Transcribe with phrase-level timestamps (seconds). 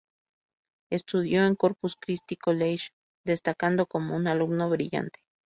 [0.91, 2.87] Estudió en Corpus Christi College
[3.23, 5.19] destacando como un alumno brillante.